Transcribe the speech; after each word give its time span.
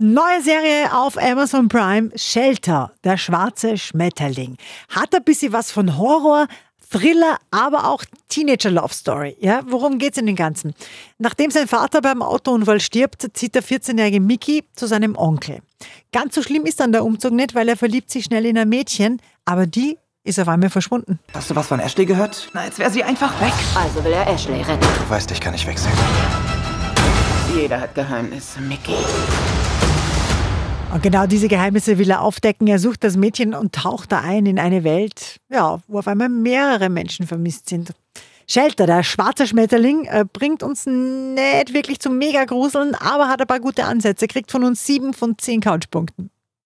Neue 0.00 0.42
Serie 0.42 0.92
auf 0.92 1.16
Amazon 1.16 1.68
Prime, 1.68 2.10
Shelter, 2.16 2.90
der 3.04 3.16
schwarze 3.16 3.78
Schmetterling. 3.78 4.56
Hat 4.88 5.14
ein 5.14 5.22
bisschen 5.22 5.52
was 5.52 5.70
von 5.70 5.96
Horror, 5.96 6.48
Thriller, 6.90 7.38
aber 7.52 7.88
auch 7.88 8.04
Teenager-Love-Story. 8.28 9.36
Ja, 9.38 9.62
worum 9.68 9.98
geht's 9.98 10.18
in 10.18 10.26
den 10.26 10.34
Ganzen? 10.34 10.74
Nachdem 11.18 11.52
sein 11.52 11.68
Vater 11.68 12.00
beim 12.00 12.22
Autounfall 12.22 12.80
stirbt, 12.80 13.24
zieht 13.34 13.54
der 13.54 13.62
14-jährige 13.62 14.18
Mickey 14.18 14.64
zu 14.74 14.88
seinem 14.88 15.16
Onkel. 15.16 15.60
Ganz 16.10 16.34
so 16.34 16.42
schlimm 16.42 16.66
ist 16.66 16.80
dann 16.80 16.90
der 16.90 17.04
Umzug 17.04 17.32
nicht, 17.32 17.54
weil 17.54 17.68
er 17.68 17.76
verliebt 17.76 18.10
sich 18.10 18.24
schnell 18.24 18.46
in 18.46 18.58
ein 18.58 18.68
Mädchen, 18.68 19.22
aber 19.44 19.68
die 19.68 19.96
ist 20.24 20.40
auf 20.40 20.48
einmal 20.48 20.70
verschwunden. 20.70 21.20
Hast 21.32 21.50
du 21.50 21.54
was 21.54 21.68
von 21.68 21.78
Ashley 21.78 22.04
gehört? 22.04 22.48
Na, 22.52 22.64
jetzt 22.64 22.80
wäre 22.80 22.90
sie 22.90 23.04
einfach 23.04 23.40
weg. 23.40 23.52
Also 23.76 24.02
will 24.02 24.12
er 24.12 24.26
Ashley 24.26 24.60
retten. 24.60 24.80
Du 24.80 25.08
weißt, 25.08 25.30
ich 25.30 25.40
kann 25.40 25.52
nicht 25.52 25.68
wechseln. 25.68 25.92
Jeder 27.54 27.80
hat 27.80 27.94
Geheimnisse, 27.94 28.60
Mickey. 28.60 28.96
Und 30.94 31.02
genau 31.02 31.26
diese 31.26 31.48
Geheimnisse 31.48 31.98
will 31.98 32.08
er 32.08 32.20
aufdecken. 32.20 32.68
Er 32.68 32.78
sucht 32.78 33.02
das 33.02 33.16
Mädchen 33.16 33.52
und 33.52 33.74
taucht 33.74 34.12
da 34.12 34.20
ein 34.20 34.46
in 34.46 34.60
eine 34.60 34.84
Welt, 34.84 35.40
ja, 35.50 35.80
wo 35.88 35.98
auf 35.98 36.06
einmal 36.06 36.28
mehrere 36.28 36.88
Menschen 36.88 37.26
vermisst 37.26 37.68
sind. 37.68 37.90
Shelter, 38.46 38.86
der 38.86 39.02
schwarze 39.02 39.48
Schmetterling, 39.48 40.04
äh, 40.04 40.24
bringt 40.32 40.62
uns 40.62 40.86
nicht 40.86 41.74
wirklich 41.74 41.98
zum 41.98 42.16
Mega-Gruseln, 42.18 42.94
aber 42.94 43.28
hat 43.28 43.40
ein 43.40 43.48
paar 43.48 43.58
gute 43.58 43.86
Ansätze, 43.86 44.28
kriegt 44.28 44.52
von 44.52 44.62
uns 44.62 44.86
sieben 44.86 45.14
von 45.14 45.36
zehn 45.36 45.60
Couchpunkten. 45.60 46.30